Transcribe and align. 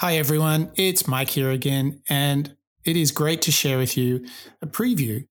Hi, 0.00 0.14
everyone. 0.16 0.70
It's 0.76 1.08
Mike 1.08 1.30
here 1.30 1.50
again, 1.50 2.02
and 2.08 2.54
it 2.84 2.96
is 2.96 3.10
great 3.10 3.42
to 3.42 3.50
share 3.50 3.78
with 3.78 3.96
you 3.96 4.24
a 4.62 4.66
preview 4.68 5.26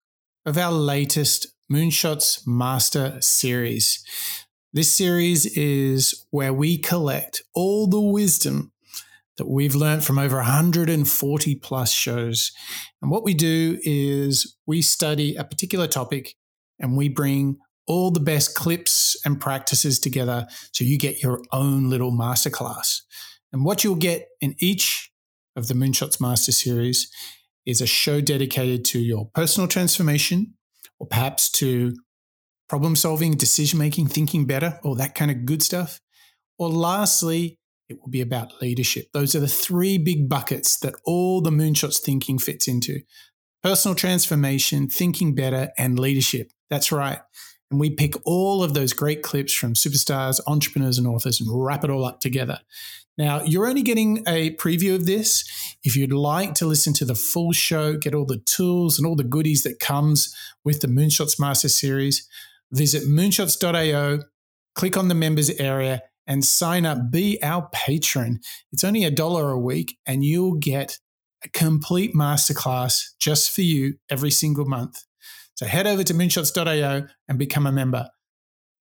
of 0.45 0.57
our 0.57 0.71
latest 0.71 1.47
Moonshots 1.69 2.47
Master 2.47 3.17
series. 3.19 4.05
This 4.71 4.89
series 4.89 5.45
is 5.57 6.25
where 6.29 6.53
we 6.53 6.77
collect 6.77 7.41
all 7.53 7.87
the 7.87 7.99
wisdom 7.99 8.71
that 9.35 9.49
we've 9.49 9.75
learned 9.75 10.05
from 10.05 10.17
over 10.17 10.37
140 10.37 11.55
plus 11.55 11.91
shows. 11.91 12.53
And 13.01 13.11
what 13.11 13.25
we 13.25 13.33
do 13.33 13.79
is 13.83 14.55
we 14.65 14.81
study 14.81 15.35
a 15.35 15.43
particular 15.43 15.87
topic 15.87 16.35
and 16.79 16.95
we 16.95 17.09
bring 17.09 17.57
all 17.85 18.11
the 18.11 18.21
best 18.21 18.55
clips 18.55 19.17
and 19.25 19.41
practices 19.41 19.99
together 19.99 20.47
so 20.71 20.85
you 20.85 20.97
get 20.97 21.21
your 21.21 21.41
own 21.51 21.89
little 21.89 22.13
masterclass. 22.13 23.01
And 23.53 23.63
what 23.63 23.83
you'll 23.83 23.95
get 23.95 24.27
in 24.41 24.55
each 24.59 25.11
of 25.55 25.67
the 25.67 25.75
Moonshots 25.75 26.19
Master 26.19 26.51
Series 26.51 27.09
is 27.65 27.79
a 27.79 27.85
show 27.85 28.19
dedicated 28.19 28.83
to 28.85 28.99
your 28.99 29.29
personal 29.35 29.67
transformation, 29.67 30.55
or 30.99 31.07
perhaps 31.07 31.49
to 31.51 31.93
problem 32.67 32.95
solving, 32.95 33.33
decision 33.33 33.77
making, 33.77 34.07
thinking 34.07 34.45
better, 34.45 34.79
all 34.83 34.95
that 34.95 35.13
kind 35.15 35.29
of 35.29 35.45
good 35.45 35.61
stuff. 35.61 36.01
Or 36.57 36.69
lastly, 36.69 37.59
it 37.87 37.99
will 38.01 38.09
be 38.09 38.21
about 38.21 38.61
leadership. 38.61 39.07
Those 39.13 39.35
are 39.35 39.39
the 39.39 39.47
three 39.47 39.97
big 39.99 40.27
buckets 40.27 40.79
that 40.79 40.95
all 41.05 41.39
the 41.41 41.51
Moonshots 41.51 42.01
thinking 42.01 42.39
fits 42.39 42.67
into 42.67 43.01
personal 43.61 43.95
transformation, 43.95 44.87
thinking 44.89 45.35
better, 45.35 45.71
and 45.77 45.99
leadership. 45.99 46.51
That's 46.69 46.91
right. 46.91 47.19
And 47.69 47.79
we 47.79 47.91
pick 47.91 48.15
all 48.25 48.63
of 48.63 48.73
those 48.73 48.93
great 48.93 49.21
clips 49.23 49.53
from 49.53 49.73
superstars, 49.73 50.39
entrepreneurs, 50.47 50.97
and 50.97 51.07
authors 51.07 51.39
and 51.39 51.49
wrap 51.51 51.83
it 51.83 51.89
all 51.89 52.05
up 52.05 52.19
together. 52.19 52.59
Now, 53.17 53.43
you're 53.43 53.67
only 53.67 53.83
getting 53.83 54.23
a 54.27 54.55
preview 54.55 54.95
of 54.95 55.05
this. 55.05 55.43
If 55.83 55.95
you'd 55.95 56.13
like 56.13 56.55
to 56.55 56.65
listen 56.65 56.93
to 56.93 57.05
the 57.05 57.15
full 57.15 57.51
show, 57.51 57.95
get 57.95 58.15
all 58.15 58.25
the 58.25 58.39
tools 58.39 58.97
and 58.97 59.05
all 59.05 59.15
the 59.15 59.23
goodies 59.23 59.63
that 59.63 59.79
comes 59.79 60.35
with 60.63 60.81
the 60.81 60.87
Moonshots 60.87 61.39
Master 61.39 61.69
Series, 61.69 62.27
visit 62.71 63.03
moonshots.io, 63.03 64.19
click 64.75 64.97
on 64.97 65.09
the 65.09 65.15
members 65.15 65.51
area, 65.51 66.01
and 66.25 66.43
sign 66.43 66.85
up. 66.85 67.11
Be 67.11 67.41
our 67.43 67.69
patron. 67.71 68.39
It's 68.71 68.83
only 68.83 69.03
a 69.03 69.11
dollar 69.11 69.51
a 69.51 69.59
week, 69.59 69.97
and 70.05 70.23
you'll 70.23 70.55
get 70.55 70.97
a 71.43 71.49
complete 71.49 72.15
masterclass 72.15 73.09
just 73.19 73.51
for 73.51 73.61
you 73.61 73.95
every 74.09 74.31
single 74.31 74.65
month. 74.65 75.03
So 75.55 75.65
head 75.65 75.85
over 75.85 76.03
to 76.03 76.13
moonshots.io 76.13 77.07
and 77.27 77.37
become 77.37 77.67
a 77.67 77.71
member. 77.71 78.09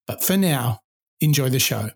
But 0.07 0.25
for 0.25 0.37
now, 0.37 0.81
enjoy 1.21 1.51
the 1.51 1.59
show. 1.59 1.91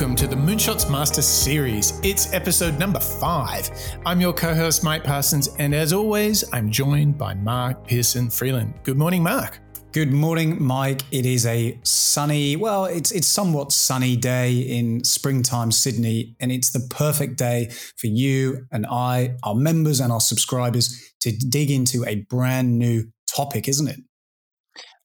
Welcome 0.00 0.16
to 0.16 0.26
the 0.26 0.34
Moonshots 0.34 0.90
Master 0.90 1.20
Series. 1.20 2.00
It's 2.02 2.32
episode 2.32 2.78
number 2.78 3.00
five. 3.00 3.68
I'm 4.06 4.18
your 4.18 4.32
co 4.32 4.54
host, 4.54 4.82
Mike 4.82 5.04
Parsons, 5.04 5.50
and 5.58 5.74
as 5.74 5.92
always, 5.92 6.42
I'm 6.54 6.70
joined 6.70 7.18
by 7.18 7.34
Mark 7.34 7.86
Pearson 7.86 8.30
Freeland. 8.30 8.72
Good 8.82 8.96
morning, 8.96 9.22
Mark. 9.22 9.60
Good 9.92 10.10
morning, 10.10 10.56
Mike. 10.58 11.02
It 11.10 11.26
is 11.26 11.44
a 11.44 11.78
sunny, 11.82 12.56
well, 12.56 12.86
it's 12.86 13.12
it's 13.12 13.26
somewhat 13.26 13.72
sunny 13.72 14.16
day 14.16 14.60
in 14.60 15.04
springtime 15.04 15.70
Sydney, 15.70 16.34
and 16.40 16.50
it's 16.50 16.70
the 16.70 16.80
perfect 16.88 17.36
day 17.36 17.68
for 17.98 18.06
you 18.06 18.66
and 18.72 18.86
I, 18.86 19.34
our 19.42 19.54
members 19.54 20.00
and 20.00 20.10
our 20.10 20.22
subscribers, 20.22 21.12
to 21.20 21.30
dig 21.30 21.70
into 21.70 22.06
a 22.06 22.24
brand 22.30 22.78
new 22.78 23.04
topic, 23.28 23.68
isn't 23.68 23.88
it? 23.88 24.00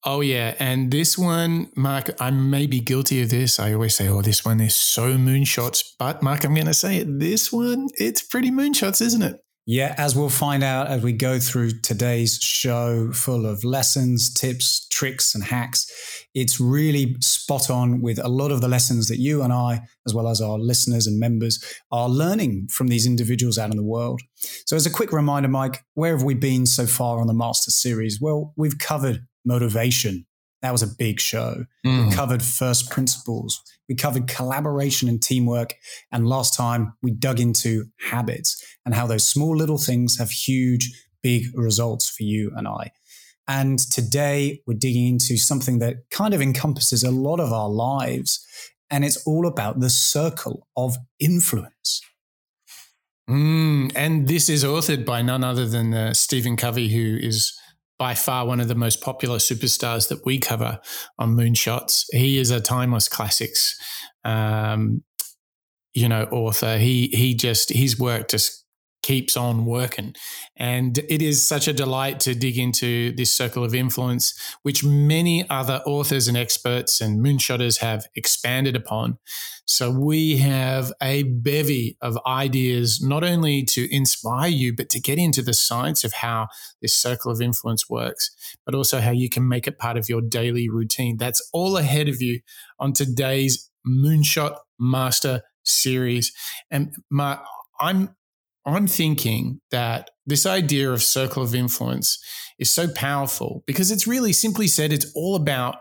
Oh 0.07 0.21
yeah, 0.21 0.53
and 0.59 0.91
this 0.91 1.17
one, 1.17 1.71
Mark, 1.75 2.11
I 2.21 2.29
may 2.29 2.67
be 2.67 2.79
guilty 2.79 3.23
of 3.23 3.31
this. 3.31 3.59
I 3.59 3.73
always 3.73 3.95
say, 3.95 4.07
"Oh, 4.07 4.21
this 4.21 4.45
one 4.45 4.61
is 4.61 4.75
so 4.75 5.17
moonshots," 5.17 5.83
but 5.97 6.21
Mark, 6.21 6.43
I'm 6.43 6.53
going 6.53 6.67
to 6.67 6.75
say 6.75 6.97
it. 6.97 7.19
This 7.19 7.51
one, 7.51 7.87
it's 7.95 8.21
pretty 8.21 8.51
moonshots, 8.51 9.01
isn't 9.01 9.23
it? 9.23 9.41
Yeah, 9.65 9.95
as 9.97 10.15
we'll 10.15 10.29
find 10.29 10.63
out 10.63 10.89
as 10.89 11.01
we 11.01 11.11
go 11.11 11.39
through 11.39 11.79
today's 11.81 12.37
show, 12.37 13.11
full 13.13 13.47
of 13.47 13.63
lessons, 13.63 14.31
tips, 14.31 14.87
tricks, 14.89 15.33
and 15.33 15.43
hacks. 15.43 15.91
It's 16.35 16.59
really 16.59 17.15
spot 17.21 17.71
on 17.71 17.99
with 17.99 18.19
a 18.23 18.27
lot 18.27 18.51
of 18.51 18.61
the 18.61 18.67
lessons 18.67 19.07
that 19.07 19.17
you 19.17 19.41
and 19.41 19.51
I, 19.51 19.81
as 20.05 20.13
well 20.13 20.27
as 20.27 20.39
our 20.39 20.59
listeners 20.59 21.07
and 21.07 21.19
members, 21.19 21.63
are 21.91 22.07
learning 22.07 22.67
from 22.69 22.89
these 22.89 23.07
individuals 23.07 23.57
out 23.57 23.71
in 23.71 23.77
the 23.77 23.83
world. 23.83 24.21
So, 24.67 24.75
as 24.75 24.85
a 24.85 24.91
quick 24.91 25.11
reminder, 25.11 25.49
Mike, 25.49 25.83
where 25.95 26.15
have 26.15 26.23
we 26.23 26.35
been 26.35 26.67
so 26.67 26.85
far 26.85 27.19
on 27.19 27.25
the 27.25 27.33
Master 27.33 27.71
Series? 27.71 28.21
Well, 28.21 28.53
we've 28.55 28.77
covered 28.77 29.25
motivation. 29.45 30.25
That 30.61 30.71
was 30.71 30.81
a 30.81 30.87
big 30.87 31.19
show. 31.19 31.65
Mm. 31.85 32.09
We 32.09 32.15
covered 32.15 32.41
first 32.41 32.89
principles. 32.89 33.61
We 33.87 33.95
covered 33.95 34.27
collaboration 34.27 35.07
and 35.07 35.21
teamwork. 35.21 35.75
And 36.11 36.27
last 36.27 36.55
time 36.55 36.93
we 37.03 37.11
dug 37.11 37.39
into 37.39 37.85
habits 38.09 38.63
and 38.85 38.95
how 38.95 39.05
those 39.05 39.27
small 39.27 39.55
little 39.55 39.77
things 39.77 40.17
have 40.17 40.31
huge, 40.31 40.91
big 41.21 41.45
results 41.53 42.09
for 42.09 42.23
you 42.23 42.51
and 42.55 42.67
I. 42.67 42.91
And 43.47 43.77
today 43.77 44.61
we're 44.65 44.73
digging 44.73 45.07
into 45.07 45.37
something 45.37 45.79
that 45.79 46.09
kind 46.09 46.33
of 46.33 46.41
encompasses 46.41 47.03
a 47.03 47.11
lot 47.11 47.39
of 47.39 47.53
our 47.53 47.69
lives. 47.69 48.43
And 48.89 49.05
it's 49.05 49.25
all 49.27 49.45
about 49.45 49.79
the 49.79 49.89
circle 49.89 50.67
of 50.75 50.97
influence. 51.19 52.01
Mm, 53.29 53.91
and 53.95 54.27
this 54.27 54.49
is 54.49 54.63
authored 54.63 55.05
by 55.05 55.21
none 55.21 55.43
other 55.43 55.67
than 55.67 55.93
uh, 55.93 56.13
Stephen 56.13 56.55
Covey, 56.55 56.89
who 56.89 57.17
is 57.17 57.57
by 57.97 58.13
far 58.13 58.45
one 58.45 58.59
of 58.59 58.67
the 58.67 58.75
most 58.75 59.01
popular 59.01 59.37
superstars 59.37 60.09
that 60.09 60.25
we 60.25 60.37
cover 60.37 60.79
on 61.17 61.35
Moonshots. 61.35 62.05
He 62.11 62.37
is 62.37 62.51
a 62.51 62.59
timeless 62.59 63.07
classics, 63.07 63.79
um, 64.23 65.03
you 65.93 66.09
know, 66.09 66.23
author. 66.25 66.77
He 66.77 67.07
he 67.13 67.33
just 67.33 67.71
his 67.71 67.97
work 67.97 68.27
just 68.29 68.64
keeps 69.05 69.37
on 69.37 69.65
working. 69.65 70.15
And 70.57 70.97
it 70.97 71.21
is 71.21 71.47
such 71.47 71.67
a 71.67 71.73
delight 71.73 72.19
to 72.21 72.33
dig 72.33 72.57
into 72.57 73.11
this 73.11 73.31
circle 73.31 73.63
of 73.63 73.75
influence, 73.75 74.33
which 74.63 74.83
many 74.83 75.47
other 75.47 75.83
authors 75.85 76.27
and 76.27 76.35
experts 76.35 77.01
and 77.01 77.23
moonshotters 77.23 77.81
have 77.81 78.07
expanded 78.15 78.75
upon. 78.75 79.19
So 79.67 79.91
we 79.91 80.37
have 80.37 80.91
a 81.03 81.21
bevy 81.21 81.97
of 82.01 82.17
ideas, 82.25 82.99
not 82.99 83.23
only 83.23 83.63
to 83.65 83.87
inspire 83.95 84.49
you, 84.49 84.75
but 84.75 84.89
to 84.89 84.99
get 84.99 85.19
into 85.19 85.43
the 85.43 85.53
science 85.53 86.03
of 86.03 86.13
how 86.13 86.47
this 86.81 86.93
circle 86.95 87.31
of 87.31 87.41
influence 87.41 87.87
works, 87.87 88.31
but 88.65 88.73
also 88.73 89.01
how 89.01 89.11
you 89.11 89.29
can 89.29 89.47
make 89.47 89.67
it 89.67 89.77
part 89.77 89.97
of 89.97 90.09
your 90.09 90.21
daily 90.21 90.67
routine. 90.67 91.17
That's 91.17 91.47
all 91.53 91.77
ahead 91.77 92.09
of 92.09 92.23
you 92.23 92.39
on 92.79 92.93
today's 92.93 93.69
Moonshot 93.87 94.57
Master 94.79 95.43
series. 95.63 96.33
And 96.71 96.95
my, 97.11 97.37
I'm 97.79 98.15
I'm 98.65 98.87
thinking 98.87 99.61
that 99.71 100.09
this 100.25 100.45
idea 100.45 100.91
of 100.91 101.03
circle 101.03 101.43
of 101.43 101.53
influence 101.53 102.17
is 102.57 102.71
so 102.71 102.87
powerful 102.87 103.63
because 103.67 103.91
it's 103.91 104.07
really 104.07 104.33
simply 104.33 104.67
said, 104.67 104.91
it's 104.91 105.11
all 105.15 105.35
about 105.35 105.77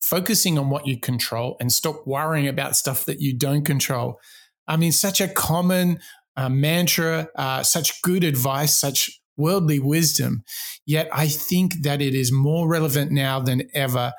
focusing 0.00 0.58
on 0.58 0.70
what 0.70 0.86
you 0.86 0.98
control 0.98 1.56
and 1.58 1.72
stop 1.72 2.06
worrying 2.06 2.46
about 2.46 2.76
stuff 2.76 3.04
that 3.06 3.20
you 3.20 3.36
don't 3.36 3.64
control. 3.64 4.20
I 4.68 4.76
mean, 4.76 4.92
such 4.92 5.20
a 5.20 5.28
common 5.28 5.98
uh, 6.36 6.48
mantra, 6.48 7.28
uh, 7.34 7.64
such 7.64 8.00
good 8.02 8.22
advice, 8.22 8.72
such 8.72 9.20
worldly 9.36 9.80
wisdom. 9.80 10.44
Yet 10.86 11.08
I 11.12 11.26
think 11.26 11.82
that 11.82 12.00
it 12.00 12.14
is 12.14 12.30
more 12.30 12.68
relevant 12.68 13.10
now 13.10 13.40
than 13.40 13.68
ever. 13.74 14.12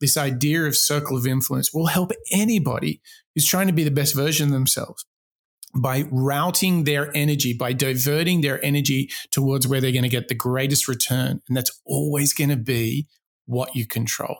This 0.00 0.16
idea 0.16 0.64
of 0.64 0.76
circle 0.76 1.16
of 1.16 1.26
influence 1.26 1.72
will 1.72 1.86
help 1.86 2.12
anybody 2.30 3.00
who's 3.34 3.46
trying 3.46 3.66
to 3.66 3.72
be 3.72 3.84
the 3.84 3.90
best 3.90 4.14
version 4.14 4.48
of 4.48 4.52
themselves 4.52 5.04
by 5.74 6.04
routing 6.10 6.84
their 6.84 7.14
energy, 7.14 7.52
by 7.52 7.72
diverting 7.72 8.40
their 8.40 8.64
energy 8.64 9.10
towards 9.30 9.66
where 9.66 9.80
they're 9.80 9.92
going 9.92 10.02
to 10.02 10.08
get 10.08 10.28
the 10.28 10.34
greatest 10.34 10.88
return. 10.88 11.42
And 11.48 11.56
that's 11.56 11.80
always 11.84 12.32
going 12.32 12.50
to 12.50 12.56
be 12.56 13.08
what 13.46 13.74
you 13.76 13.86
control. 13.86 14.36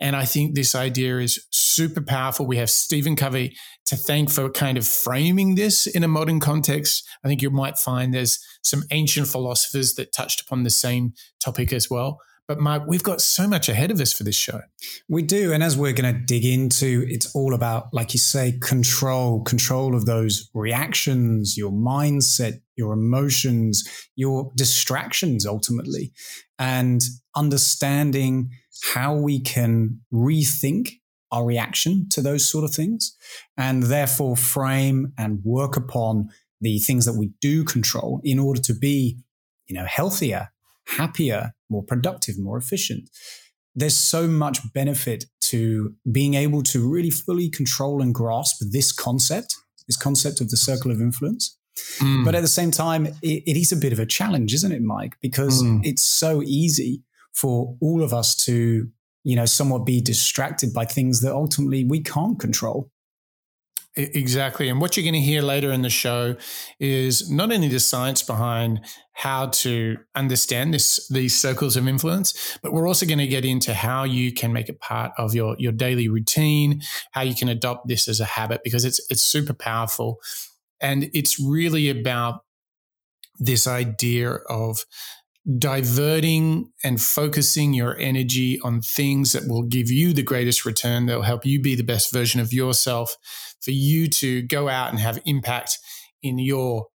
And 0.00 0.14
I 0.14 0.24
think 0.24 0.54
this 0.54 0.74
idea 0.74 1.18
is 1.18 1.44
super 1.50 2.00
powerful. 2.00 2.46
We 2.46 2.56
have 2.58 2.70
Stephen 2.70 3.16
Covey 3.16 3.56
to 3.86 3.96
thank 3.96 4.30
for 4.30 4.48
kind 4.48 4.78
of 4.78 4.86
framing 4.86 5.54
this 5.56 5.86
in 5.86 6.04
a 6.04 6.08
modern 6.08 6.40
context. 6.40 7.06
I 7.24 7.28
think 7.28 7.42
you 7.42 7.50
might 7.50 7.78
find 7.78 8.14
there's 8.14 8.38
some 8.62 8.84
ancient 8.90 9.28
philosophers 9.28 9.94
that 9.94 10.12
touched 10.12 10.40
upon 10.40 10.62
the 10.62 10.70
same 10.70 11.14
topic 11.40 11.72
as 11.72 11.90
well. 11.90 12.20
But 12.48 12.60
Mark, 12.60 12.84
we've 12.86 13.02
got 13.02 13.20
so 13.20 13.46
much 13.46 13.68
ahead 13.68 13.90
of 13.90 14.00
us 14.00 14.14
for 14.14 14.24
this 14.24 14.34
show. 14.34 14.62
We 15.06 15.20
do. 15.20 15.52
And 15.52 15.62
as 15.62 15.76
we're 15.76 15.92
going 15.92 16.14
to 16.14 16.18
dig 16.18 16.46
into, 16.46 17.04
it's 17.06 17.34
all 17.36 17.52
about, 17.52 17.92
like 17.92 18.14
you 18.14 18.18
say, 18.18 18.58
control, 18.62 19.42
control 19.42 19.94
of 19.94 20.06
those 20.06 20.48
reactions, 20.54 21.58
your 21.58 21.70
mindset, 21.70 22.62
your 22.74 22.94
emotions, 22.94 23.86
your 24.16 24.50
distractions 24.56 25.44
ultimately, 25.44 26.14
and 26.58 27.02
understanding 27.36 28.48
how 28.94 29.14
we 29.14 29.40
can 29.40 30.00
rethink 30.10 30.92
our 31.30 31.44
reaction 31.44 32.08
to 32.08 32.22
those 32.22 32.46
sort 32.46 32.64
of 32.64 32.72
things 32.72 33.14
and 33.58 33.82
therefore 33.84 34.38
frame 34.38 35.12
and 35.18 35.40
work 35.44 35.76
upon 35.76 36.30
the 36.62 36.78
things 36.78 37.04
that 37.04 37.12
we 37.12 37.30
do 37.42 37.62
control 37.62 38.22
in 38.24 38.38
order 38.38 38.60
to 38.62 38.72
be, 38.72 39.18
you 39.66 39.74
know, 39.74 39.84
healthier 39.84 40.50
happier, 40.88 41.52
more 41.68 41.82
productive, 41.82 42.38
more 42.38 42.56
efficient. 42.56 43.08
There's 43.74 43.96
so 43.96 44.26
much 44.26 44.72
benefit 44.72 45.26
to 45.42 45.94
being 46.10 46.34
able 46.34 46.62
to 46.64 46.86
really 46.86 47.10
fully 47.10 47.48
control 47.48 48.02
and 48.02 48.14
grasp 48.14 48.62
this 48.70 48.92
concept, 48.92 49.54
this 49.86 49.96
concept 49.96 50.40
of 50.40 50.50
the 50.50 50.56
circle 50.56 50.90
of 50.90 51.00
influence. 51.00 51.56
Mm. 51.98 52.24
But 52.24 52.34
at 52.34 52.42
the 52.42 52.48
same 52.48 52.70
time, 52.70 53.06
it, 53.06 53.42
it 53.46 53.56
is 53.56 53.70
a 53.72 53.76
bit 53.76 53.92
of 53.92 53.98
a 53.98 54.06
challenge, 54.06 54.52
isn't 54.54 54.72
it, 54.72 54.82
Mike? 54.82 55.16
Because 55.22 55.62
mm. 55.62 55.80
it's 55.84 56.02
so 56.02 56.42
easy 56.42 57.02
for 57.32 57.76
all 57.80 58.02
of 58.02 58.12
us 58.12 58.34
to, 58.34 58.88
you 59.22 59.36
know, 59.36 59.46
somewhat 59.46 59.86
be 59.86 60.00
distracted 60.00 60.72
by 60.72 60.84
things 60.84 61.20
that 61.20 61.32
ultimately 61.32 61.84
we 61.84 62.00
can't 62.00 62.40
control. 62.40 62.90
Exactly. 63.98 64.68
And 64.68 64.80
what 64.80 64.96
you're 64.96 65.02
going 65.02 65.14
to 65.14 65.20
hear 65.20 65.42
later 65.42 65.72
in 65.72 65.82
the 65.82 65.90
show 65.90 66.36
is 66.78 67.28
not 67.28 67.50
only 67.50 67.66
the 67.66 67.80
science 67.80 68.22
behind 68.22 68.80
how 69.14 69.46
to 69.48 69.96
understand 70.14 70.72
this 70.72 71.08
these 71.08 71.36
circles 71.36 71.76
of 71.76 71.88
influence, 71.88 72.56
but 72.62 72.72
we're 72.72 72.86
also 72.86 73.06
going 73.06 73.18
to 73.18 73.26
get 73.26 73.44
into 73.44 73.74
how 73.74 74.04
you 74.04 74.32
can 74.32 74.52
make 74.52 74.68
it 74.68 74.78
part 74.78 75.10
of 75.18 75.34
your 75.34 75.56
your 75.58 75.72
daily 75.72 76.08
routine, 76.08 76.80
how 77.10 77.22
you 77.22 77.34
can 77.34 77.48
adopt 77.48 77.88
this 77.88 78.06
as 78.06 78.20
a 78.20 78.24
habit 78.24 78.60
because 78.62 78.84
it's 78.84 79.00
it's 79.10 79.22
super 79.22 79.52
powerful. 79.52 80.20
And 80.80 81.10
it's 81.12 81.40
really 81.40 81.90
about 81.90 82.44
this 83.40 83.66
idea 83.66 84.34
of 84.48 84.84
diverting 85.56 86.70
and 86.84 87.00
focusing 87.00 87.72
your 87.72 87.96
energy 87.98 88.60
on 88.60 88.82
things 88.82 89.32
that 89.32 89.48
will 89.48 89.62
give 89.62 89.90
you 89.90 90.12
the 90.12 90.22
greatest 90.22 90.66
return, 90.66 91.06
that 91.06 91.16
will 91.16 91.22
help 91.22 91.46
you 91.46 91.60
be 91.60 91.74
the 91.74 91.82
best 91.82 92.12
version 92.12 92.40
of 92.40 92.52
yourself, 92.52 93.16
for 93.62 93.70
you 93.70 94.08
to 94.08 94.42
go 94.42 94.68
out 94.68 94.90
and 94.90 94.98
have 94.98 95.20
impact 95.24 95.78
in 96.22 96.38
your 96.38 96.88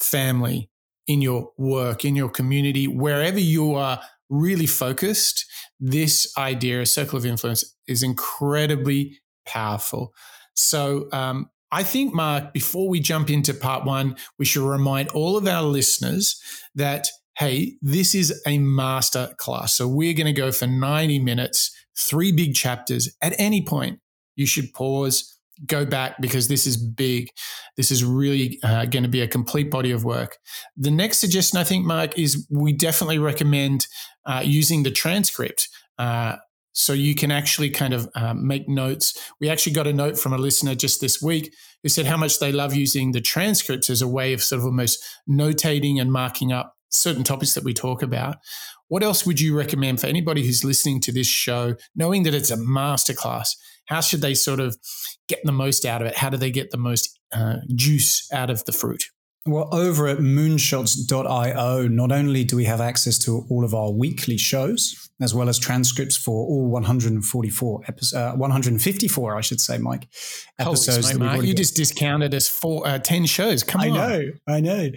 family, 0.00 0.70
in 1.06 1.20
your 1.20 1.50
work, 1.58 2.04
in 2.04 2.16
your 2.16 2.30
community, 2.30 2.88
wherever 2.88 3.38
you 3.38 3.74
are 3.74 4.00
really 4.30 4.66
focused. 4.66 5.44
This 5.78 6.32
idea, 6.38 6.80
a 6.80 6.86
circle 6.86 7.18
of 7.18 7.26
influence, 7.26 7.76
is 7.86 8.02
incredibly 8.02 9.20
powerful. 9.46 10.14
So, 10.54 11.08
um, 11.12 11.50
I 11.72 11.84
think, 11.84 12.12
Mark, 12.12 12.52
before 12.52 12.88
we 12.88 12.98
jump 12.98 13.30
into 13.30 13.54
part 13.54 13.84
one, 13.84 14.16
we 14.38 14.44
should 14.44 14.68
remind 14.68 15.08
all 15.10 15.36
of 15.36 15.46
our 15.46 15.62
listeners 15.62 16.40
that 16.74 17.08
hey, 17.40 17.72
this 17.80 18.14
is 18.14 18.38
a 18.46 18.58
master 18.58 19.32
class. 19.38 19.72
So 19.72 19.88
we're 19.88 20.12
going 20.12 20.26
to 20.26 20.32
go 20.38 20.52
for 20.52 20.66
90 20.66 21.20
minutes, 21.20 21.74
three 21.96 22.32
big 22.32 22.54
chapters. 22.54 23.16
At 23.22 23.34
any 23.38 23.64
point, 23.64 24.00
you 24.36 24.44
should 24.44 24.74
pause, 24.74 25.38
go 25.64 25.86
back 25.86 26.20
because 26.20 26.48
this 26.48 26.66
is 26.66 26.76
big. 26.76 27.28
This 27.78 27.90
is 27.90 28.04
really 28.04 28.58
uh, 28.62 28.84
going 28.84 29.04
to 29.04 29.08
be 29.08 29.22
a 29.22 29.26
complete 29.26 29.70
body 29.70 29.90
of 29.90 30.04
work. 30.04 30.36
The 30.76 30.90
next 30.90 31.16
suggestion, 31.16 31.58
I 31.58 31.64
think, 31.64 31.86
Mark, 31.86 32.18
is 32.18 32.46
we 32.50 32.74
definitely 32.74 33.18
recommend 33.18 33.86
uh, 34.26 34.42
using 34.44 34.82
the 34.82 34.90
transcript. 34.90 35.70
Uh, 35.98 36.36
so 36.72 36.92
you 36.92 37.14
can 37.14 37.30
actually 37.30 37.70
kind 37.70 37.94
of 37.94 38.06
um, 38.16 38.46
make 38.46 38.68
notes. 38.68 39.18
We 39.40 39.48
actually 39.48 39.72
got 39.72 39.86
a 39.86 39.94
note 39.94 40.18
from 40.18 40.34
a 40.34 40.38
listener 40.38 40.74
just 40.74 41.00
this 41.00 41.22
week 41.22 41.54
who 41.82 41.88
said 41.88 42.04
how 42.04 42.18
much 42.18 42.38
they 42.38 42.52
love 42.52 42.74
using 42.74 43.12
the 43.12 43.22
transcripts 43.22 43.88
as 43.88 44.02
a 44.02 44.08
way 44.08 44.34
of 44.34 44.42
sort 44.42 44.58
of 44.58 44.66
almost 44.66 45.02
notating 45.26 45.98
and 45.98 46.12
marking 46.12 46.52
up 46.52 46.76
certain 46.90 47.24
topics 47.24 47.54
that 47.54 47.64
we 47.64 47.74
talk 47.74 48.02
about. 48.02 48.36
What 48.88 49.02
else 49.02 49.24
would 49.24 49.40
you 49.40 49.56
recommend 49.56 50.00
for 50.00 50.06
anybody 50.08 50.44
who's 50.44 50.64
listening 50.64 51.00
to 51.02 51.12
this 51.12 51.26
show, 51.26 51.76
knowing 51.94 52.24
that 52.24 52.34
it's 52.34 52.50
a 52.50 52.56
masterclass? 52.56 53.56
How 53.86 54.00
should 54.00 54.20
they 54.20 54.34
sort 54.34 54.60
of 54.60 54.76
get 55.28 55.40
the 55.44 55.52
most 55.52 55.84
out 55.84 56.02
of 56.02 56.08
it? 56.08 56.16
How 56.16 56.30
do 56.30 56.36
they 56.36 56.50
get 56.50 56.70
the 56.70 56.76
most 56.76 57.18
uh, 57.32 57.56
juice 57.74 58.28
out 58.32 58.50
of 58.50 58.64
the 58.64 58.72
fruit? 58.72 59.04
Well, 59.46 59.74
over 59.74 60.06
at 60.06 60.18
moonshots.io, 60.18 61.88
not 61.88 62.12
only 62.12 62.44
do 62.44 62.56
we 62.56 62.64
have 62.64 62.80
access 62.80 63.18
to 63.20 63.46
all 63.48 63.64
of 63.64 63.74
our 63.74 63.90
weekly 63.90 64.36
shows, 64.36 65.08
as 65.20 65.34
well 65.34 65.48
as 65.48 65.58
transcripts 65.58 66.16
for 66.16 66.46
all 66.46 66.68
144 66.68 67.80
episodes, 67.88 68.14
uh, 68.14 68.36
154, 68.36 69.36
I 69.36 69.40
should 69.40 69.60
say, 69.60 69.78
Mike, 69.78 70.08
episodes. 70.58 71.10
Holy 71.10 71.24
Mark, 71.24 71.42
you 71.42 71.54
just 71.54 71.74
discounted 71.74 72.34
us 72.34 72.48
for 72.48 72.86
uh, 72.86 72.98
10 72.98 73.24
shows. 73.24 73.62
Come 73.62 73.80
I 73.80 73.88
on. 73.88 73.98
I 73.98 74.08
know, 74.08 74.30
I 74.46 74.60
know. 74.60 74.90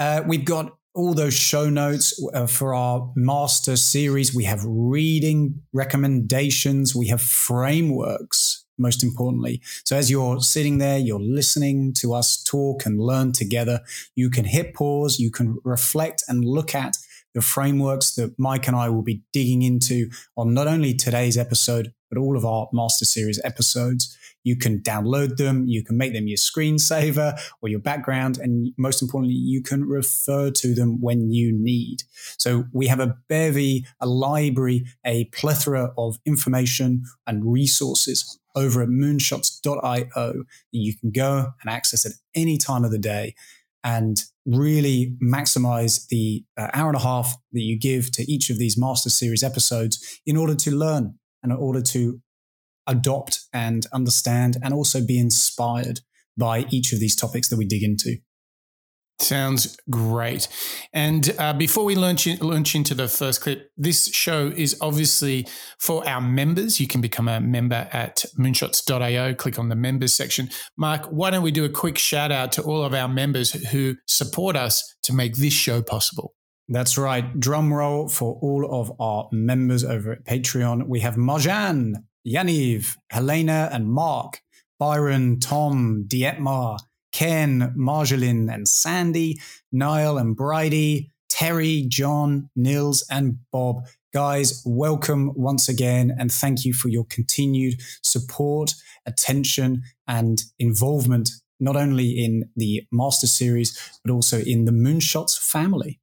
Uh, 0.00 0.22
we've 0.26 0.44
got 0.44 0.75
all 0.96 1.12
those 1.12 1.34
show 1.34 1.68
notes 1.68 2.18
uh, 2.32 2.46
for 2.46 2.74
our 2.74 3.12
master 3.14 3.76
series. 3.76 4.34
We 4.34 4.44
have 4.44 4.64
reading 4.64 5.60
recommendations. 5.74 6.96
We 6.96 7.08
have 7.08 7.20
frameworks, 7.20 8.64
most 8.78 9.04
importantly. 9.04 9.60
So 9.84 9.94
as 9.94 10.10
you're 10.10 10.40
sitting 10.40 10.78
there, 10.78 10.96
you're 10.96 11.20
listening 11.20 11.92
to 11.98 12.14
us 12.14 12.42
talk 12.42 12.86
and 12.86 12.98
learn 12.98 13.32
together, 13.32 13.82
you 14.14 14.30
can 14.30 14.46
hit 14.46 14.72
pause, 14.72 15.20
you 15.20 15.30
can 15.30 15.58
reflect 15.64 16.24
and 16.28 16.46
look 16.46 16.74
at 16.74 16.96
the 17.36 17.42
frameworks 17.42 18.14
that 18.14 18.34
Mike 18.38 18.66
and 18.66 18.74
I 18.74 18.88
will 18.88 19.02
be 19.02 19.22
digging 19.30 19.60
into 19.60 20.08
on 20.38 20.54
not 20.54 20.66
only 20.66 20.94
today's 20.94 21.36
episode, 21.36 21.92
but 22.08 22.18
all 22.18 22.34
of 22.34 22.46
our 22.46 22.66
master 22.72 23.04
series 23.04 23.38
episodes. 23.44 24.16
You 24.42 24.56
can 24.56 24.78
download 24.80 25.36
them, 25.36 25.66
you 25.66 25.84
can 25.84 25.98
make 25.98 26.14
them 26.14 26.28
your 26.28 26.38
screensaver 26.38 27.38
or 27.60 27.68
your 27.68 27.80
background, 27.80 28.38
and 28.38 28.72
most 28.78 29.02
importantly, 29.02 29.34
you 29.34 29.62
can 29.62 29.84
refer 29.84 30.50
to 30.50 30.74
them 30.74 30.98
when 31.02 31.30
you 31.30 31.52
need. 31.52 32.04
So 32.38 32.64
we 32.72 32.86
have 32.86 33.00
a 33.00 33.18
bevy, 33.28 33.84
a 34.00 34.06
library, 34.06 34.86
a 35.04 35.26
plethora 35.26 35.92
of 35.98 36.16
information 36.24 37.02
and 37.26 37.52
resources 37.52 38.38
over 38.54 38.80
at 38.80 38.88
moonshots.io 38.88 40.06
that 40.14 40.44
you 40.70 40.96
can 40.96 41.10
go 41.10 41.52
and 41.60 41.70
access 41.70 42.06
at 42.06 42.12
any 42.34 42.56
time 42.56 42.84
of 42.84 42.90
the 42.92 42.98
day 42.98 43.34
and 43.86 44.24
really 44.44 45.16
maximize 45.22 46.08
the 46.08 46.44
uh, 46.58 46.68
hour 46.74 46.88
and 46.88 46.96
a 46.96 47.02
half 47.02 47.36
that 47.52 47.62
you 47.62 47.78
give 47.78 48.10
to 48.10 48.30
each 48.30 48.50
of 48.50 48.58
these 48.58 48.76
master 48.76 49.08
series 49.08 49.44
episodes 49.44 50.20
in 50.26 50.36
order 50.36 50.56
to 50.56 50.72
learn 50.72 51.14
and 51.44 51.52
in 51.52 51.58
order 51.58 51.80
to 51.80 52.20
adopt 52.88 53.40
and 53.52 53.86
understand 53.92 54.56
and 54.60 54.74
also 54.74 55.04
be 55.04 55.18
inspired 55.18 56.00
by 56.36 56.66
each 56.70 56.92
of 56.92 56.98
these 56.98 57.14
topics 57.14 57.48
that 57.48 57.56
we 57.56 57.64
dig 57.64 57.84
into. 57.84 58.16
Sounds 59.18 59.78
great. 59.88 60.46
And 60.92 61.34
uh, 61.38 61.54
before 61.54 61.84
we 61.84 61.94
launch, 61.94 62.26
in, 62.26 62.38
launch 62.38 62.74
into 62.74 62.94
the 62.94 63.08
first 63.08 63.40
clip, 63.40 63.70
this 63.76 64.08
show 64.08 64.52
is 64.54 64.76
obviously 64.82 65.46
for 65.78 66.06
our 66.06 66.20
members. 66.20 66.78
You 66.80 66.86
can 66.86 67.00
become 67.00 67.26
a 67.26 67.40
member 67.40 67.88
at 67.92 68.26
moonshots.io. 68.38 69.34
Click 69.34 69.58
on 69.58 69.70
the 69.70 69.74
members 69.74 70.12
section. 70.12 70.50
Mark, 70.76 71.06
why 71.06 71.30
don't 71.30 71.42
we 71.42 71.50
do 71.50 71.64
a 71.64 71.70
quick 71.70 71.96
shout 71.96 72.30
out 72.30 72.52
to 72.52 72.62
all 72.62 72.84
of 72.84 72.92
our 72.92 73.08
members 73.08 73.52
who 73.70 73.96
support 74.06 74.54
us 74.54 74.94
to 75.04 75.14
make 75.14 75.36
this 75.36 75.54
show 75.54 75.80
possible? 75.80 76.34
That's 76.68 76.98
right. 76.98 77.38
Drum 77.38 77.72
roll 77.72 78.08
for 78.08 78.38
all 78.42 78.68
of 78.70 78.92
our 79.00 79.28
members 79.32 79.82
over 79.82 80.12
at 80.12 80.24
Patreon. 80.24 80.88
We 80.88 81.00
have 81.00 81.14
Marjan, 81.14 82.04
Yaniv, 82.26 82.96
Helena 83.08 83.70
and 83.72 83.88
Mark, 83.88 84.42
Byron, 84.78 85.40
Tom, 85.40 86.04
Dietmar, 86.06 86.78
Ken, 87.16 87.72
Marjolin 87.74 88.52
and 88.52 88.68
Sandy, 88.68 89.40
Niall 89.72 90.18
and 90.18 90.36
Bridie, 90.36 91.10
Terry, 91.30 91.86
John, 91.88 92.50
Nils 92.54 93.06
and 93.10 93.38
Bob. 93.50 93.86
Guys, 94.12 94.62
welcome 94.66 95.32
once 95.34 95.66
again 95.66 96.14
and 96.18 96.30
thank 96.30 96.66
you 96.66 96.74
for 96.74 96.88
your 96.88 97.06
continued 97.06 97.80
support, 98.02 98.74
attention 99.06 99.82
and 100.06 100.42
involvement 100.58 101.30
not 101.58 101.74
only 101.74 102.22
in 102.22 102.50
the 102.54 102.82
Master 102.92 103.26
Series, 103.26 103.98
but 104.04 104.12
also 104.12 104.40
in 104.40 104.66
the 104.66 104.72
Moonshots 104.72 105.38
family. 105.38 105.98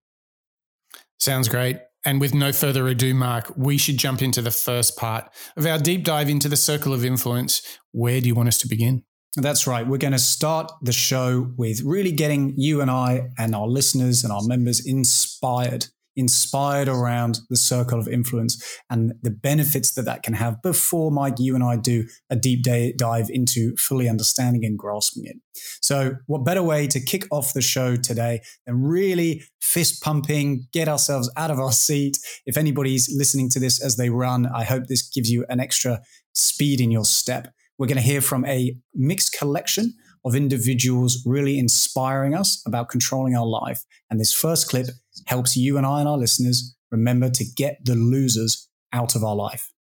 Sounds 1.19 1.47
great. 1.47 1.77
And 2.03 2.19
with 2.19 2.33
no 2.33 2.51
further 2.51 2.87
ado, 2.87 3.13
Mark, 3.13 3.53
we 3.55 3.77
should 3.77 3.97
jump 3.97 4.23
into 4.23 4.41
the 4.41 4.49
first 4.49 4.97
part 4.97 5.29
of 5.55 5.67
our 5.67 5.77
deep 5.77 6.03
dive 6.05 6.27
into 6.27 6.49
the 6.49 6.57
circle 6.57 6.91
of 6.91 7.05
influence. 7.05 7.61
Where 7.91 8.19
do 8.19 8.27
you 8.27 8.33
want 8.33 8.47
us 8.47 8.57
to 8.57 8.67
begin? 8.67 9.03
That's 9.35 9.65
right. 9.65 9.87
We're 9.87 9.97
going 9.97 10.13
to 10.13 10.19
start 10.19 10.71
the 10.81 10.93
show 10.93 11.51
with 11.57 11.81
really 11.81 12.11
getting 12.11 12.53
you 12.55 12.81
and 12.81 12.91
I 12.91 13.29
and 13.37 13.55
our 13.55 13.67
listeners 13.67 14.23
and 14.23 14.31
our 14.31 14.43
members 14.43 14.85
inspired 14.85 15.87
inspired 16.15 16.87
around 16.87 17.39
the 17.49 17.55
circle 17.55 17.99
of 17.99 18.07
influence 18.07 18.79
and 18.89 19.13
the 19.21 19.31
benefits 19.31 19.93
that 19.93 20.05
that 20.05 20.23
can 20.23 20.33
have 20.33 20.61
before 20.61 21.11
Mike, 21.11 21.35
you 21.39 21.55
and 21.55 21.63
I 21.63 21.75
do 21.75 22.05
a 22.29 22.35
deep 22.35 22.63
dive 22.97 23.29
into 23.29 23.75
fully 23.77 24.07
understanding 24.07 24.63
and 24.63 24.77
grasping 24.77 25.25
it. 25.25 25.37
So 25.81 26.17
what 26.27 26.45
better 26.45 26.63
way 26.63 26.87
to 26.87 26.99
kick 26.99 27.25
off 27.31 27.53
the 27.53 27.61
show 27.61 27.95
today 27.95 28.41
than 28.65 28.83
really 28.83 29.43
fist 29.61 30.03
pumping, 30.03 30.67
get 30.71 30.87
ourselves 30.87 31.31
out 31.35 31.51
of 31.51 31.59
our 31.59 31.71
seat. 31.71 32.17
If 32.45 32.57
anybody's 32.57 33.09
listening 33.11 33.49
to 33.49 33.59
this 33.59 33.83
as 33.83 33.95
they 33.95 34.09
run, 34.09 34.45
I 34.45 34.63
hope 34.63 34.85
this 34.85 35.07
gives 35.09 35.31
you 35.31 35.45
an 35.49 35.59
extra 35.59 36.01
speed 36.33 36.79
in 36.79 36.91
your 36.91 37.05
step. 37.05 37.47
We're 37.83 37.87
going 37.87 37.97
to 37.97 38.01
hear 38.01 38.21
from 38.21 38.45
a 38.45 38.77
mixed 38.93 39.37
collection 39.37 39.95
of 40.23 40.35
individuals 40.35 41.21
really 41.25 41.59
inspiring 41.59 42.33
us 42.33 42.63
about 42.65 42.87
controlling 42.87 43.35
our 43.35 43.45
life. 43.45 43.83
And 44.09 44.21
this 44.21 44.31
first 44.31 44.69
clip 44.69 44.87
helps 45.25 45.57
you 45.57 45.75
and 45.75 45.85
I 45.85 45.99
and 45.99 46.07
our 46.07 46.17
listeners 46.17 46.77
remember 46.91 47.29
to 47.31 47.43
get 47.43 47.83
the 47.83 47.95
losers 47.95 48.69
out 48.93 49.15
of 49.17 49.23
our 49.25 49.35
life. 49.35 49.73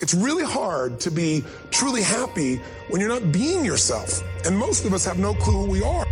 It's 0.00 0.14
really 0.14 0.44
hard 0.44 1.00
to 1.00 1.10
be 1.10 1.42
truly 1.72 2.02
happy 2.02 2.60
when 2.88 3.00
you're 3.00 3.10
not 3.10 3.32
being 3.32 3.64
yourself. 3.64 4.22
And 4.46 4.56
most 4.56 4.84
of 4.84 4.94
us 4.94 5.04
have 5.04 5.18
no 5.18 5.34
clue 5.34 5.64
who 5.64 5.68
we 5.68 5.82
are. 5.82 6.06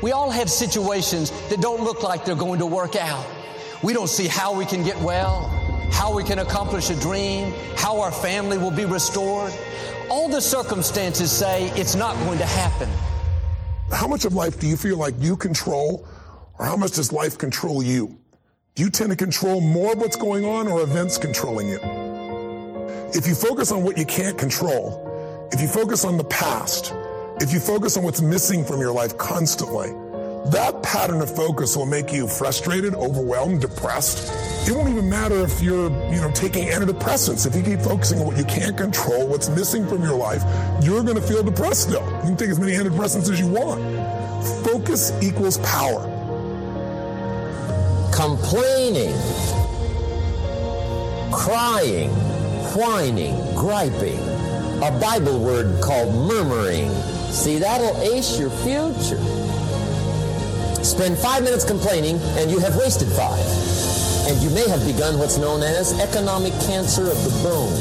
We 0.00 0.12
all 0.12 0.30
have 0.30 0.48
situations 0.48 1.32
that 1.48 1.60
don't 1.60 1.82
look 1.82 2.04
like 2.04 2.24
they're 2.24 2.36
going 2.36 2.60
to 2.60 2.66
work 2.66 2.94
out. 2.94 3.26
We 3.82 3.92
don't 3.92 4.08
see 4.08 4.28
how 4.28 4.56
we 4.56 4.64
can 4.64 4.84
get 4.84 4.96
well, 5.00 5.50
how 5.90 6.14
we 6.14 6.24
can 6.24 6.38
accomplish 6.40 6.90
a 6.90 7.00
dream, 7.00 7.52
how 7.76 8.00
our 8.00 8.12
family 8.12 8.58
will 8.58 8.70
be 8.70 8.84
restored. 8.84 9.52
All 10.10 10.28
the 10.28 10.40
circumstances 10.40 11.30
say 11.30 11.70
it's 11.70 11.94
not 11.94 12.16
going 12.24 12.38
to 12.38 12.46
happen. 12.46 12.88
How 13.90 14.06
much 14.06 14.24
of 14.24 14.34
life 14.34 14.58
do 14.60 14.66
you 14.66 14.76
feel 14.76 14.96
like 14.96 15.14
you 15.18 15.36
control, 15.36 16.06
or 16.58 16.66
how 16.66 16.76
much 16.76 16.92
does 16.92 17.12
life 17.12 17.38
control 17.38 17.82
you? 17.82 18.18
Do 18.74 18.82
you 18.82 18.90
tend 18.90 19.10
to 19.10 19.16
control 19.16 19.60
more 19.60 19.92
of 19.92 19.98
what's 19.98 20.16
going 20.16 20.44
on 20.44 20.66
or 20.66 20.82
events 20.82 21.16
controlling 21.16 21.68
you? 21.68 21.78
If 23.14 23.26
you 23.26 23.34
focus 23.34 23.70
on 23.70 23.84
what 23.84 23.96
you 23.96 24.04
can't 24.04 24.36
control, 24.36 25.48
if 25.52 25.60
you 25.60 25.68
focus 25.68 26.04
on 26.04 26.16
the 26.16 26.24
past, 26.24 26.92
if 27.40 27.52
you 27.52 27.60
focus 27.60 27.96
on 27.96 28.02
what's 28.02 28.20
missing 28.20 28.64
from 28.64 28.80
your 28.80 28.92
life 28.92 29.16
constantly, 29.16 29.90
that 30.50 30.82
pattern 30.82 31.20
of 31.20 31.34
focus 31.34 31.76
will 31.76 31.86
make 31.86 32.12
you 32.12 32.26
frustrated, 32.26 32.94
overwhelmed, 32.94 33.60
depressed. 33.60 34.32
It 34.66 34.74
won't 34.74 34.88
even 34.88 35.10
matter 35.10 35.44
if 35.44 35.60
you're, 35.60 35.90
you 36.10 36.22
know, 36.22 36.30
taking 36.32 36.68
antidepressants. 36.68 37.46
If 37.46 37.54
you 37.54 37.62
keep 37.62 37.84
focusing 37.84 38.18
on 38.20 38.26
what 38.26 38.38
you 38.38 38.44
can't 38.44 38.74
control, 38.74 39.26
what's 39.28 39.50
missing 39.50 39.86
from 39.86 40.02
your 40.02 40.16
life, 40.16 40.42
you're 40.82 41.02
going 41.02 41.16
to 41.16 41.22
feel 41.22 41.42
depressed 41.42 41.82
still. 41.82 42.02
You 42.20 42.28
can 42.28 42.36
take 42.38 42.48
as 42.48 42.58
many 42.58 42.72
antidepressants 42.72 43.30
as 43.30 43.38
you 43.38 43.46
want. 43.46 43.82
Focus 44.64 45.12
equals 45.22 45.58
power. 45.58 46.00
Complaining, 48.14 49.12
crying, 51.30 52.08
whining, 52.74 53.36
griping, 53.54 54.18
a 54.82 54.98
Bible 54.98 55.40
word 55.40 55.82
called 55.82 56.14
murmuring. 56.26 56.90
See, 57.30 57.58
that'll 57.58 58.00
ace 58.00 58.38
your 58.38 58.48
future. 58.48 59.22
Spend 60.82 61.18
five 61.18 61.42
minutes 61.42 61.64
complaining 61.64 62.18
and 62.38 62.50
you 62.50 62.60
have 62.60 62.76
wasted 62.76 63.08
five. 63.08 63.93
And 64.26 64.40
you 64.42 64.48
may 64.50 64.66
have 64.68 64.84
begun 64.86 65.18
what's 65.18 65.36
known 65.36 65.62
as 65.62 65.92
economic 66.00 66.52
cancer 66.64 67.10
of 67.10 67.18
the 67.24 67.30
bone. 67.44 67.76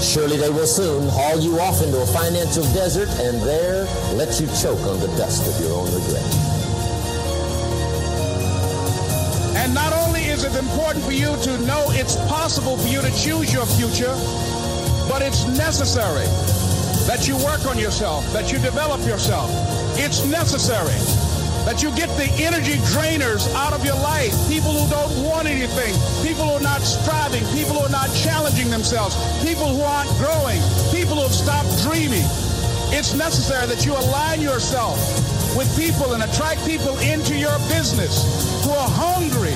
Surely 0.00 0.38
they 0.38 0.48
will 0.48 0.66
soon 0.66 1.08
haul 1.10 1.38
you 1.38 1.60
off 1.60 1.82
into 1.82 2.00
a 2.00 2.06
financial 2.06 2.64
desert 2.72 3.08
and 3.20 3.40
there 3.42 3.84
let 4.16 4.40
you 4.40 4.46
choke 4.62 4.80
on 4.88 4.98
the 4.98 5.08
dust 5.18 5.46
of 5.46 5.60
your 5.60 5.76
own 5.76 5.92
regret. 5.92 6.24
And 9.60 9.74
not 9.74 9.92
only 9.92 10.24
is 10.24 10.44
it 10.44 10.56
important 10.56 11.04
for 11.04 11.12
you 11.12 11.36
to 11.44 11.58
know 11.66 11.84
it's 11.90 12.16
possible 12.24 12.78
for 12.78 12.88
you 12.88 13.02
to 13.02 13.10
choose 13.12 13.52
your 13.52 13.66
future, 13.66 14.16
but 15.06 15.20
it's 15.20 15.44
necessary 15.46 16.24
that 17.04 17.28
you 17.28 17.36
work 17.44 17.66
on 17.66 17.78
yourself, 17.78 18.24
that 18.32 18.50
you 18.50 18.58
develop 18.58 19.04
yourself. 19.06 19.50
It's 19.98 20.24
necessary 20.24 20.96
that 21.70 21.84
you 21.84 21.94
get 21.94 22.10
the 22.18 22.26
energy 22.42 22.74
drainers 22.90 23.46
out 23.54 23.72
of 23.72 23.84
your 23.84 23.94
life. 23.94 24.34
People 24.48 24.72
who 24.74 24.90
don't 24.90 25.22
want 25.22 25.46
anything, 25.46 25.94
people 26.26 26.42
who 26.42 26.58
are 26.58 26.60
not 26.60 26.82
striving, 26.82 27.46
people 27.54 27.78
who 27.78 27.86
are 27.86 27.94
not 27.94 28.10
challenging 28.12 28.68
themselves, 28.70 29.14
people 29.46 29.70
who 29.70 29.80
aren't 29.80 30.10
growing, 30.18 30.58
people 30.90 31.14
who 31.14 31.22
have 31.22 31.30
stopped 31.30 31.70
dreaming. 31.86 32.26
It's 32.90 33.14
necessary 33.14 33.68
that 33.68 33.86
you 33.86 33.94
align 33.94 34.40
yourself 34.40 34.98
with 35.56 35.70
people 35.78 36.12
and 36.12 36.24
attract 36.24 36.66
people 36.66 36.98
into 36.98 37.38
your 37.38 37.56
business 37.70 38.18
who 38.66 38.72
are 38.72 38.90
hungry, 38.90 39.54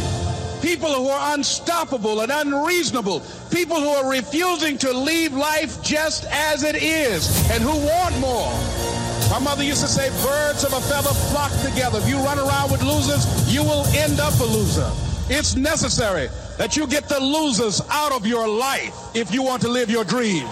people 0.62 0.94
who 0.94 1.08
are 1.08 1.34
unstoppable 1.34 2.20
and 2.20 2.30
unreasonable, 2.30 3.26
people 3.50 3.80
who 3.80 3.88
are 3.88 4.08
refusing 4.08 4.78
to 4.78 4.92
leave 4.92 5.32
life 5.34 5.82
just 5.82 6.26
as 6.30 6.62
it 6.62 6.76
is 6.76 7.26
and 7.50 7.60
who 7.60 7.74
want 7.74 8.16
more. 8.20 8.93
My 9.34 9.40
mother 9.40 9.64
used 9.64 9.80
to 9.80 9.88
say, 9.88 10.10
birds 10.22 10.62
of 10.62 10.72
a 10.74 10.80
feather 10.80 11.12
flock 11.32 11.50
together. 11.60 11.98
If 11.98 12.08
you 12.08 12.18
run 12.18 12.38
around 12.38 12.70
with 12.70 12.84
losers, 12.84 13.52
you 13.52 13.64
will 13.64 13.84
end 13.86 14.20
up 14.20 14.38
a 14.38 14.44
loser. 14.44 14.88
It's 15.28 15.56
necessary 15.56 16.28
that 16.56 16.76
you 16.76 16.86
get 16.86 17.08
the 17.08 17.18
losers 17.18 17.82
out 17.90 18.12
of 18.12 18.28
your 18.28 18.46
life 18.46 18.94
if 19.12 19.34
you 19.34 19.42
want 19.42 19.60
to 19.62 19.68
live 19.68 19.90
your 19.90 20.04
dream. 20.04 20.46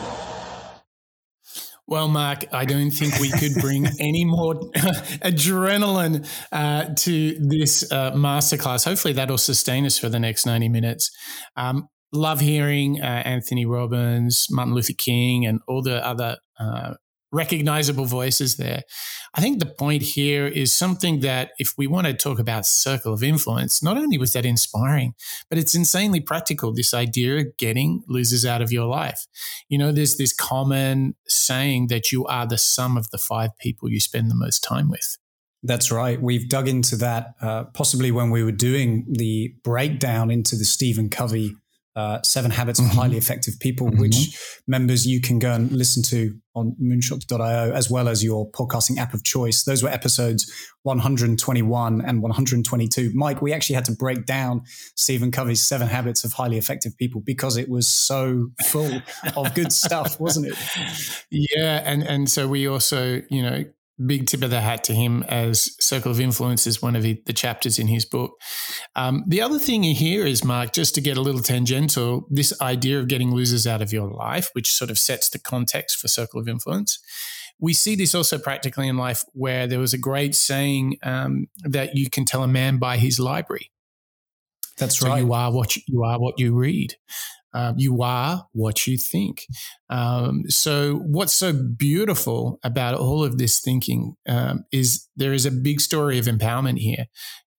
Well, 1.86 2.08
Mark, 2.08 2.44
I 2.52 2.64
don't 2.64 2.90
think 2.90 3.20
we 3.20 3.30
could 3.30 3.54
bring 3.60 3.86
any 4.00 4.24
more 4.24 4.54
adrenaline 5.22 6.28
uh, 6.50 6.86
to 6.92 7.36
this 7.38 7.92
uh, 7.92 8.10
masterclass. 8.14 8.84
Hopefully, 8.84 9.14
that'll 9.14 9.38
sustain 9.38 9.86
us 9.86 9.96
for 9.96 10.08
the 10.08 10.18
next 10.18 10.44
90 10.44 10.68
minutes. 10.68 11.12
Um, 11.54 11.88
love 12.12 12.40
hearing 12.40 13.00
uh, 13.00 13.04
Anthony 13.04 13.64
Robbins, 13.64 14.48
Martin 14.50 14.74
Luther 14.74 14.92
King, 14.92 15.46
and 15.46 15.60
all 15.68 15.82
the 15.82 16.04
other 16.04 16.38
uh, 16.58 16.94
recognizable 17.32 18.04
voices 18.04 18.56
there. 18.56 18.82
I 19.34 19.40
think 19.40 19.58
the 19.58 19.66
point 19.66 20.02
here 20.02 20.46
is 20.46 20.72
something 20.74 21.20
that 21.20 21.52
if 21.58 21.74
we 21.78 21.86
want 21.86 22.06
to 22.06 22.12
talk 22.12 22.38
about 22.38 22.66
circle 22.66 23.14
of 23.14 23.22
influence, 23.22 23.82
not 23.82 23.96
only 23.96 24.18
was 24.18 24.34
that 24.34 24.44
inspiring, 24.44 25.14
but 25.48 25.58
it's 25.58 25.74
insanely 25.74 26.20
practical. 26.20 26.72
This 26.72 26.92
idea 26.92 27.38
of 27.38 27.56
getting 27.56 28.04
losers 28.06 28.44
out 28.44 28.60
of 28.60 28.70
your 28.70 28.84
life. 28.84 29.26
You 29.68 29.78
know, 29.78 29.90
there's 29.90 30.18
this 30.18 30.34
common 30.34 31.14
saying 31.26 31.86
that 31.86 32.12
you 32.12 32.26
are 32.26 32.46
the 32.46 32.58
sum 32.58 32.98
of 32.98 33.10
the 33.10 33.18
five 33.18 33.56
people 33.58 33.90
you 33.90 34.00
spend 34.00 34.30
the 34.30 34.34
most 34.34 34.62
time 34.62 34.90
with. 34.90 35.16
That's 35.62 35.92
right. 35.92 36.20
We've 36.20 36.48
dug 36.48 36.68
into 36.68 36.96
that 36.96 37.34
uh, 37.40 37.64
possibly 37.64 38.10
when 38.10 38.30
we 38.30 38.42
were 38.42 38.52
doing 38.52 39.06
the 39.08 39.54
breakdown 39.62 40.30
into 40.30 40.56
the 40.56 40.64
Stephen 40.64 41.08
Covey 41.08 41.54
uh, 41.94 42.22
Seven 42.22 42.50
Habits 42.50 42.78
of 42.78 42.86
mm-hmm. 42.86 42.98
Highly 42.98 43.16
Effective 43.18 43.58
People, 43.60 43.88
mm-hmm. 43.88 44.00
which 44.00 44.38
members 44.66 45.06
you 45.06 45.20
can 45.20 45.38
go 45.38 45.52
and 45.52 45.70
listen 45.70 46.02
to 46.04 46.34
on 46.54 46.76
moonshots.io 46.82 47.72
as 47.72 47.90
well 47.90 48.08
as 48.08 48.22
your 48.22 48.50
podcasting 48.50 48.98
app 48.98 49.14
of 49.14 49.24
choice. 49.24 49.64
Those 49.64 49.82
were 49.82 49.88
episodes 49.88 50.50
121 50.82 52.02
and 52.02 52.22
122. 52.22 53.12
Mike, 53.14 53.40
we 53.40 53.52
actually 53.52 53.74
had 53.74 53.84
to 53.86 53.92
break 53.92 54.26
down 54.26 54.62
Stephen 54.94 55.30
Covey's 55.30 55.62
Seven 55.62 55.88
Habits 55.88 56.24
of 56.24 56.32
Highly 56.32 56.58
Effective 56.58 56.96
People 56.96 57.22
because 57.24 57.56
it 57.56 57.68
was 57.68 57.88
so 57.88 58.50
full 58.64 59.00
of 59.36 59.54
good 59.54 59.72
stuff, 59.72 60.18
wasn't 60.20 60.46
it? 60.46 60.58
Yeah, 61.30 61.82
and 61.84 62.02
and 62.02 62.28
so 62.28 62.46
we 62.46 62.68
also, 62.68 63.22
you 63.30 63.42
know, 63.42 63.64
big 64.06 64.26
tip 64.26 64.42
of 64.42 64.50
the 64.50 64.60
hat 64.60 64.84
to 64.84 64.94
him 64.94 65.22
as 65.24 65.74
Circle 65.80 66.10
of 66.10 66.20
Influence 66.20 66.66
is 66.66 66.82
one 66.82 66.96
of 66.96 67.02
the, 67.02 67.20
the 67.26 67.32
chapters 67.32 67.78
in 67.78 67.88
his 67.88 68.04
book. 68.04 68.32
Um, 68.96 69.24
the 69.26 69.40
other 69.40 69.58
thing 69.58 69.82
here 69.82 70.24
is, 70.26 70.44
Mark, 70.44 70.72
just 70.72 70.94
to 70.94 71.00
get 71.00 71.16
a 71.16 71.20
little 71.20 71.40
tangential, 71.40 72.26
this 72.30 72.58
idea 72.60 72.98
of 72.98 73.08
getting 73.08 73.32
losers 73.32 73.66
out 73.66 73.82
of 73.82 73.92
your 73.92 74.10
life, 74.10 74.50
which 74.52 74.72
sort 74.72 74.90
of 74.90 74.98
sets 74.98 75.28
the 75.28 75.38
context 75.38 75.98
for 75.98 76.08
Circle 76.08 76.40
of 76.40 76.48
Influence. 76.48 76.98
We 77.58 77.74
see 77.74 77.94
this 77.94 78.14
also 78.14 78.38
practically 78.38 78.88
in 78.88 78.96
life 78.96 79.24
where 79.32 79.66
there 79.66 79.78
was 79.78 79.94
a 79.94 79.98
great 79.98 80.34
saying 80.34 80.98
um, 81.02 81.46
that 81.64 81.96
you 81.96 82.10
can 82.10 82.24
tell 82.24 82.42
a 82.42 82.48
man 82.48 82.78
by 82.78 82.96
his 82.96 83.20
library. 83.20 83.70
That's 84.78 84.98
so 84.98 85.08
right. 85.08 85.22
You 85.22 85.32
are 85.32 85.52
what 85.52 85.76
you, 85.76 85.82
you 85.86 86.02
are 86.02 86.18
what 86.18 86.38
you 86.38 86.54
read. 86.54 86.96
Um, 87.54 87.74
you 87.76 88.02
are 88.02 88.46
what 88.52 88.86
you 88.86 88.96
think. 88.96 89.46
Um, 89.90 90.44
so, 90.48 90.96
what's 90.96 91.34
so 91.34 91.52
beautiful 91.52 92.58
about 92.64 92.94
all 92.94 93.22
of 93.22 93.38
this 93.38 93.60
thinking 93.60 94.16
um, 94.28 94.64
is 94.72 95.08
there 95.16 95.32
is 95.32 95.46
a 95.46 95.50
big 95.50 95.80
story 95.80 96.18
of 96.18 96.26
empowerment 96.26 96.78
here. 96.78 97.06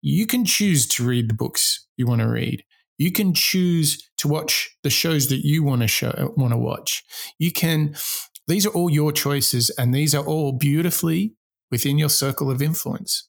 You 0.01 0.25
can 0.25 0.45
choose 0.45 0.87
to 0.89 1.03
read 1.05 1.29
the 1.29 1.35
books 1.35 1.87
you 1.97 2.05
want 2.05 2.21
to 2.21 2.27
read. 2.27 2.63
You 2.97 3.11
can 3.11 3.33
choose 3.33 4.09
to 4.17 4.27
watch 4.27 4.75
the 4.83 4.89
shows 4.89 5.27
that 5.27 5.45
you 5.45 5.63
want 5.63 5.81
to 5.81 5.87
show 5.87 6.33
want 6.37 6.53
to 6.53 6.57
watch. 6.57 7.03
You 7.39 7.51
can. 7.51 7.95
These 8.47 8.65
are 8.65 8.71
all 8.71 8.89
your 8.89 9.11
choices, 9.11 9.69
and 9.71 9.93
these 9.93 10.13
are 10.13 10.25
all 10.25 10.51
beautifully 10.51 11.35
within 11.71 11.97
your 11.97 12.09
circle 12.09 12.51
of 12.51 12.61
influence. 12.61 13.27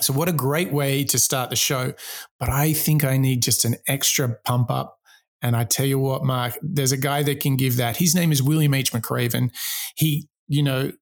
So, 0.00 0.12
what 0.12 0.28
a 0.28 0.32
great 0.32 0.72
way 0.72 1.04
to 1.04 1.18
start 1.18 1.50
the 1.50 1.56
show. 1.56 1.92
But 2.38 2.48
I 2.48 2.72
think 2.72 3.04
I 3.04 3.16
need 3.16 3.42
just 3.42 3.64
an 3.64 3.76
extra 3.86 4.36
pump 4.44 4.70
up 4.70 4.99
and 5.42 5.56
I 5.56 5.64
tell 5.64 5.86
you 5.86 5.98
what, 5.98 6.24
Mark, 6.24 6.58
there's 6.62 6.92
a 6.92 6.96
guy 6.96 7.22
that 7.22 7.40
can 7.40 7.56
give 7.56 7.76
that. 7.76 7.96
His 7.96 8.14
name 8.14 8.32
is 8.32 8.42
William 8.42 8.74
H. 8.74 8.92
McRaven. 8.92 9.50
He, 9.96 10.28
you 10.48 10.62
know, 10.62 10.92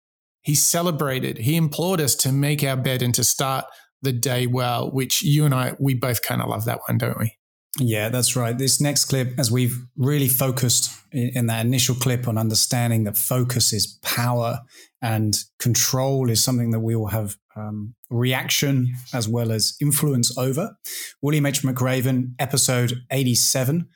he 0.42 0.54
celebrated, 0.54 1.38
he 1.38 1.56
implored 1.56 2.00
us 2.00 2.14
to 2.16 2.32
make 2.32 2.62
our 2.62 2.76
bed 2.76 3.02
and 3.02 3.14
to 3.14 3.24
start 3.24 3.64
the 4.02 4.12
day 4.12 4.46
well, 4.46 4.90
which 4.90 5.22
you 5.22 5.44
and 5.44 5.54
I, 5.54 5.74
we 5.78 5.94
both 5.94 6.22
kind 6.22 6.40
of 6.40 6.48
love 6.48 6.64
that 6.66 6.80
one, 6.86 6.98
don't 6.98 7.18
we? 7.18 7.34
Yeah, 7.78 8.08
that's 8.08 8.34
right. 8.34 8.56
This 8.56 8.80
next 8.80 9.06
clip, 9.06 9.38
as 9.38 9.50
we've 9.50 9.76
really 9.96 10.28
focused 10.28 10.90
in, 11.12 11.30
in, 11.34 11.46
that 11.46 11.66
initial 11.66 11.94
clip 11.94 12.26
on 12.26 12.38
understanding 12.38 13.04
that 13.04 13.16
focus 13.16 13.72
is 13.72 13.98
power 14.02 14.60
and 15.02 15.36
control 15.58 16.30
is 16.30 16.42
something 16.42 16.70
that 16.70 16.80
we 16.80 16.94
all 16.94 17.08
have 17.08 17.36
um, 17.56 17.94
reaction 18.10 18.94
as 19.12 19.28
well 19.28 19.52
as 19.52 19.76
influence 19.80 20.36
over. 20.38 20.76
William 21.22 21.46
H. 21.46 21.62
McRaven, 21.62 22.32
episode 22.38 22.94
87 23.10 23.88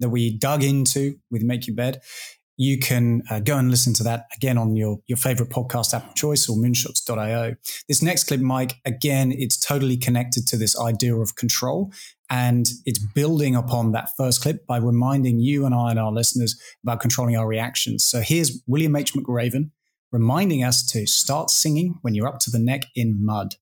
that 0.00 0.10
we 0.10 0.36
dug 0.36 0.64
into 0.64 1.16
with 1.30 1.42
Make 1.42 1.66
Your 1.66 1.76
Bed. 1.76 2.00
You 2.56 2.78
can 2.78 3.22
uh, 3.30 3.40
go 3.40 3.56
and 3.56 3.70
listen 3.70 3.94
to 3.94 4.02
that 4.02 4.26
again 4.36 4.58
on 4.58 4.76
your, 4.76 4.98
your 5.06 5.16
favorite 5.16 5.48
podcast 5.48 5.94
app 5.94 6.10
of 6.10 6.14
choice 6.14 6.46
or 6.46 6.58
moonshots.io. 6.58 7.54
This 7.88 8.02
next 8.02 8.24
clip, 8.24 8.40
Mike, 8.40 8.74
again, 8.84 9.32
it's 9.32 9.58
totally 9.58 9.96
connected 9.96 10.46
to 10.48 10.58
this 10.58 10.78
idea 10.78 11.16
of 11.16 11.36
control. 11.36 11.90
And 12.28 12.68
it's 12.84 12.98
building 12.98 13.56
upon 13.56 13.92
that 13.92 14.10
first 14.16 14.42
clip 14.42 14.66
by 14.66 14.76
reminding 14.76 15.40
you 15.40 15.64
and 15.64 15.74
I 15.74 15.90
and 15.90 15.98
our 15.98 16.12
listeners 16.12 16.60
about 16.82 17.00
controlling 17.00 17.36
our 17.36 17.46
reactions. 17.46 18.04
So 18.04 18.20
here's 18.20 18.62
William 18.66 18.94
H. 18.94 19.14
McRaven 19.14 19.70
reminding 20.12 20.64
us 20.64 20.86
to 20.88 21.06
start 21.06 21.50
singing 21.50 21.98
when 22.02 22.14
you're 22.14 22.28
up 22.28 22.40
to 22.40 22.50
the 22.50 22.58
neck 22.58 22.82
in 22.94 23.24
mud. 23.24 23.56